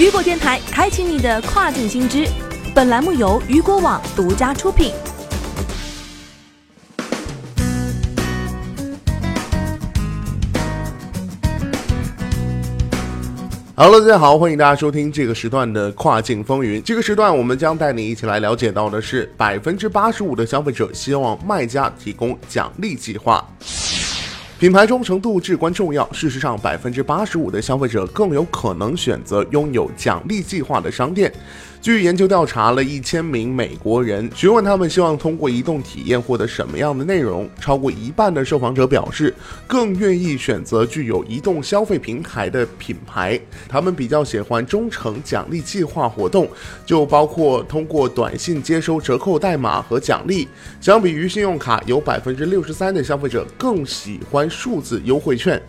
[0.00, 2.26] 雨果电台开启你的跨境新知。
[2.74, 4.94] 本栏目由雨果网独家出品。
[13.76, 16.82] Hello，大家好，欢迎大家收听这个时段的跨境风云。
[16.82, 23.46] 这个时段，我们将带你一起来了解到的是，百分之八十五的消费者希望卖家提供奖励计划。
[24.60, 26.06] 品牌忠诚度至关重要。
[26.12, 31.32] 事实上，百分之八十五的消费者更有可能选择拥有奖励计划的商店。
[31.80, 39.34] 据研究调查了一千名美国人，询问他们希望通过移动体验获得什么样的内容，超过一半的受访者表示
[39.66, 43.40] 更愿意选择具有移动消费平台的品牌。
[43.66, 46.46] 他们比较喜欢忠诚奖励计划活动，
[46.84, 50.46] 就包括通过短信接收折扣代码和奖励。
[50.82, 55.60] 相比于信用卡，有百分之六十三的消费者更喜欢数字优惠券。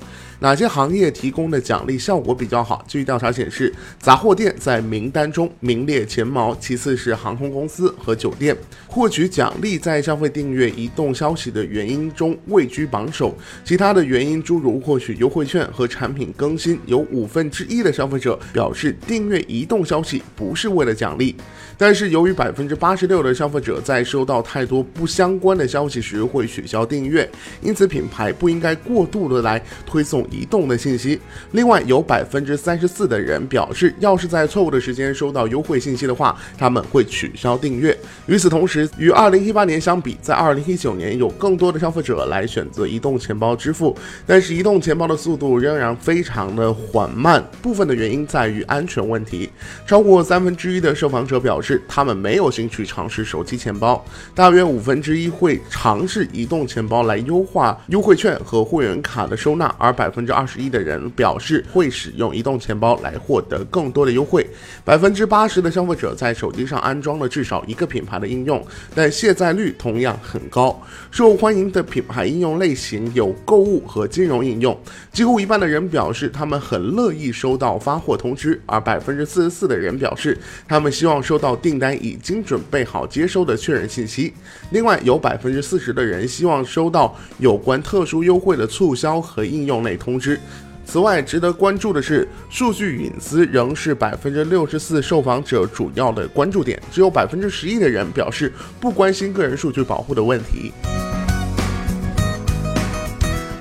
[0.42, 2.84] 哪些行业提供的奖励效果比较好？
[2.88, 8.58] 据调查显示，杂货店在名单中名列前茅，其次是航空公司和酒店。
[8.88, 21.36] 获取奖励在消费订阅移动消息的原因中位居榜首，其他的原因诸如获取优惠券和产品更新，有五分之一的消费者表示订阅移动消息不是为了奖励。
[21.78, 27.30] 但是由于百分之八十六的消费者在收到太多不相关的消息时会取消订阅，
[27.62, 30.28] 因此品牌不应该过度的来推送。
[30.32, 31.20] 移动的信息。
[31.52, 37.96] 另外，有百分之三十四的人表示，要是在错误的时间收到优惠信息的话，他们会取消订阅。
[38.28, 43.94] 与此同时，与二零一八年相比，在二零一九年有更多的消费者来选择移动钱包支付，
[44.26, 47.44] 但是移动钱包的速度仍然非常的缓慢。
[47.62, 49.50] 部分的原因在于安全问题。
[49.86, 54.02] 超过三分之一的受访者表示，他们没有兴趣尝试手机钱包。
[54.34, 60.21] 大约五分之一会尝试移动钱包来优化优惠券和会员卡的收纳，而百分。
[60.22, 64.48] 分之二十一的人表示会使用移动钱包来获得更多的优惠，
[64.86, 70.80] 百分之八十的消费者在手机上安装了至少一个品牌的应用，但卸载率同样很高。
[71.10, 74.80] 受欢迎的品牌应用类型有购物和金融应用，
[75.12, 80.38] 几乎一半的人表示他们很乐意收到发货通知，而百分之四十四的人表示
[80.68, 84.32] 他们希望收到订单已经准备好接收的确认信息。
[84.70, 90.11] 另外，有百分之四十的人希望收到有关特殊优惠的促销和应用类通。
[90.12, 90.38] 通知。
[90.84, 100.74] 此外，值得关注的是，数据隐私仍是百分之六十四受访者主要的关注点，只有百分之十一的人表示不关心个人数据保护的问题。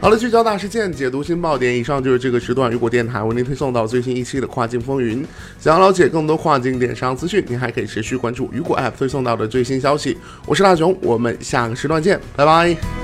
[0.01, 1.77] 好了，聚焦大事件，解读新爆点。
[1.77, 5.25] 以上就是这个时段雨果电台为您推送到最新一期的跨境风云。
[5.61, 10.17] 想要了解更多跨境电商资讯，您还可以持续关注雨果 App 推送到的最新消息。
[10.47, 13.00] 我是大熊，我们下个时段见，拜拜。